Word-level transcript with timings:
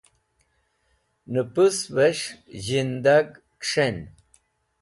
nupus'vesh 1.31 2.23
zhindag 2.65 3.27
ks̃hen 3.63 3.97